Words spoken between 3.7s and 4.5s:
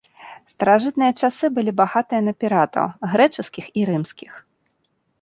і рымскіх.